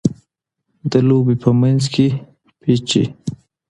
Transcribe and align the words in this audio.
د 0.91 0.93
لوبي 1.07 1.35
په 1.43 1.49
منځ 1.61 1.81
کښي 1.93 2.07
پېچ 2.61 2.87
يي. 2.97 3.05